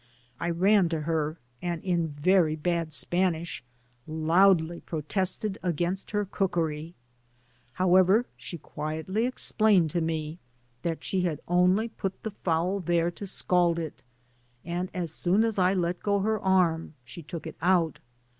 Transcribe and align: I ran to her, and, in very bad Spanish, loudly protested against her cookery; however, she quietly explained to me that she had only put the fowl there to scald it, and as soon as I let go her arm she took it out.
I 0.39 0.49
ran 0.49 0.89
to 0.89 1.01
her, 1.01 1.37
and, 1.61 1.83
in 1.83 2.07
very 2.07 2.55
bad 2.55 2.91
Spanish, 2.91 3.63
loudly 4.07 4.79
protested 4.79 5.59
against 5.61 6.09
her 6.09 6.25
cookery; 6.25 6.95
however, 7.73 8.25
she 8.35 8.57
quietly 8.57 9.27
explained 9.27 9.91
to 9.91 10.01
me 10.01 10.39
that 10.81 11.03
she 11.03 11.21
had 11.21 11.39
only 11.47 11.87
put 11.87 12.23
the 12.23 12.31
fowl 12.31 12.79
there 12.79 13.11
to 13.11 13.27
scald 13.27 13.77
it, 13.77 14.01
and 14.65 14.89
as 14.91 15.13
soon 15.13 15.43
as 15.43 15.59
I 15.59 15.75
let 15.75 16.01
go 16.01 16.21
her 16.21 16.39
arm 16.39 16.95
she 17.03 17.21
took 17.21 17.45
it 17.45 17.55
out. 17.61 17.99